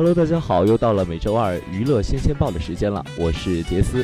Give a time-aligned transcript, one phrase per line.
[0.00, 4.02] Hello，大家好，又到了每周二娱乐新鲜报的时间了，我是杰斯。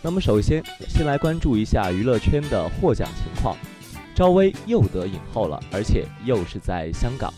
[0.00, 3.56] 那么首先，先来关注一下娱乐圈的获奖情况。
[4.14, 7.34] 赵薇又得影后了，而且又是在香港。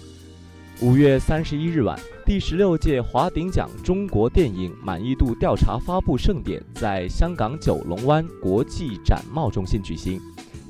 [0.83, 10.21] 五月三十一日晚，第十六届华鼎奖中国电影满意度调查发布盛典在香港九龙湾国际展贸中心举行。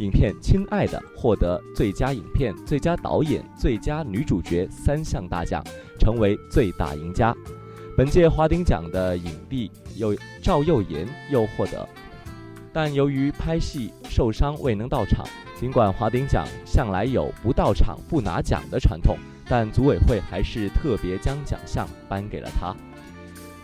[0.01, 5.63] 影片《亲爱的》获得最佳影片、最佳导演、最佳女主角三项大奖，
[5.99, 7.37] 成为最大赢家。
[7.99, 11.87] 本届华鼎奖的影帝有赵又廷又获得，
[12.73, 15.27] 但由于拍戏受伤未能到场。
[15.55, 22.75] 尽管华鼎奖向来有不到场不拿奖的传统，但组委会还是特别将奖项颁给了他。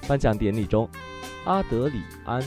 [0.07, 0.87] 颁奖典礼中，
[1.47, 2.45] 阿德里安。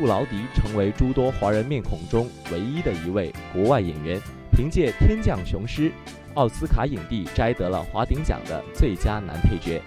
[0.00, 4.18] 布劳迪成为诸多华人面孔中唯一的一位国外演员，
[4.50, 5.90] 凭借《天降雄狮》，
[6.32, 9.78] 奥斯卡影帝摘得了华鼎奖的最佳男配角。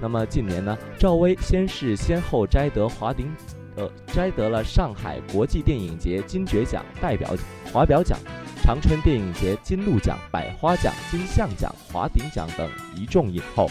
[0.00, 0.76] 那么近年呢？
[0.98, 3.32] 赵薇先是先后摘得华鼎，
[3.76, 7.32] 呃，摘得了上海国际电影节金爵奖代表
[7.72, 8.18] 华表奖、
[8.64, 13.70] 长春电影节金鹿奖、百花奖、金像奖、华鼎奖等一众影后。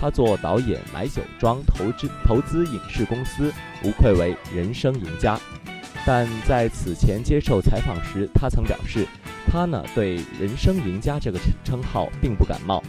[0.00, 3.52] 他做导演买酒庄，投资投资影视公司，
[3.84, 5.38] 无愧为人生赢家。
[6.06, 9.06] 但在此前接受采访时，他曾表示，
[9.46, 12.82] 他呢对“人生赢家”这个称号并不感冒。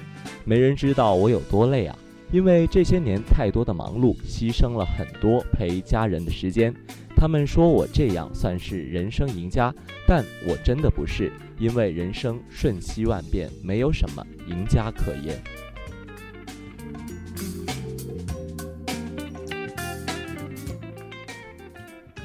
[0.46, 1.96] 没人知道我有多累啊，
[2.32, 6.74] 因为这些年太多的忙碌，牺牲了很多陪家人的时间。
[7.18, 9.76] 他们说我这样算是人生赢家，
[10.08, 11.30] 但我真的不是，
[11.60, 15.38] 因为人生瞬息万变，没有什么赢家可言。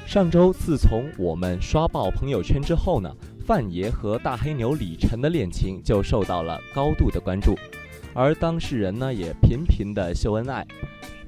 [0.07, 3.13] 上周，自从我们刷爆朋友圈之后呢，
[3.45, 7.53] 范爷和大黑牛李晨的恋情就受到了高度的关注，
[8.13, 10.65] 而当事人呢也频频的秀恩爱。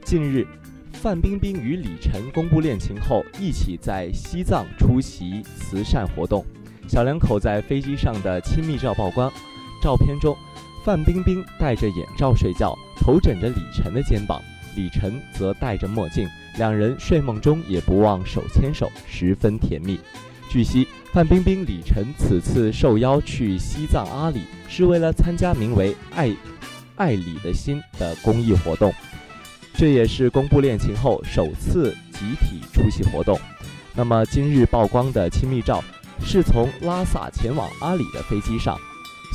[0.05, 0.47] 近日，
[0.93, 6.45] 范冰冰与李晨公布恋情后，一起在西藏出席慈善活动，
[6.87, 9.29] 小两口在飞机上的亲密照曝光。
[9.83, 10.33] 照片中，
[10.85, 14.41] 范冰冰戴着眼罩睡觉，头枕着李晨的肩膀，
[14.77, 16.29] 李晨则戴着墨镜。
[16.57, 19.99] 两人睡梦中也不忘手牵手，十分甜蜜。
[20.49, 26.35] 据悉，范冰冰、李晨此次受邀去西藏阿里，是为了参加名为“爱
[26.95, 28.93] 爱里的心”的公益活动。
[29.73, 33.39] 这也是公布恋情后首次集体出席活动。
[33.95, 35.83] 那么，今日曝光的亲密照
[36.21, 38.77] 是从拉萨前往阿里的飞机上。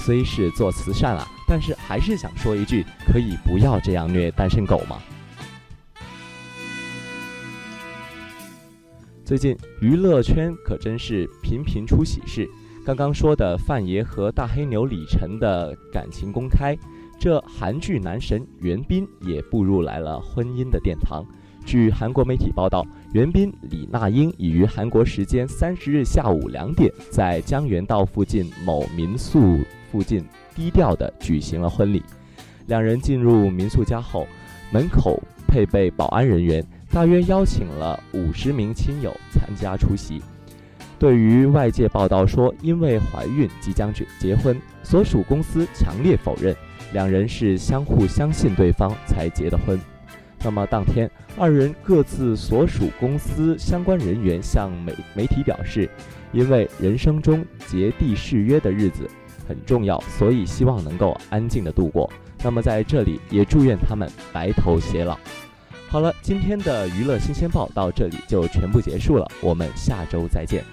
[0.05, 4.99] 虽是做慈善啊，但是还是想说一句：可以不要这样虐单身狗吗？
[9.25, 12.47] 最近娱乐圈可真是频频出喜事。
[12.85, 16.77] 刚刚说的范爷和大黑牛李晨的感情公开，
[17.19, 21.25] 这韩剧男神袁彬也步入来了婚姻的殿堂。
[21.65, 29.59] 据韩国媒体报道，袁彬、李那英已于韩国时间三十日下午两点，在江原道附近某民宿
[29.91, 30.23] 附近
[30.55, 32.03] 低调地举行了婚礼。
[32.67, 34.29] 两人进入民宿家后，
[34.71, 35.19] 门口
[35.49, 36.63] 配备保安人员。
[36.95, 40.23] 大约邀请了五十名亲友参加出席。
[40.97, 46.55] 对于外界报道说因为怀孕即将结结婚，所属公司强烈否认，
[46.93, 49.77] 两人是相互相信对方才结的婚。
[50.45, 55.91] 那么当天，二人各自所属公司相关人员向媒媒体表示，
[56.31, 59.11] 因为人生中结缔誓约的日子
[59.49, 62.09] 很重要，所以希望能够安静的度过。
[62.45, 65.19] 那么在这里也祝愿他们白头偕老。
[65.89, 70.65] 好了，今天的娱乐新鲜报到这里就全部结束了，我们下周再见。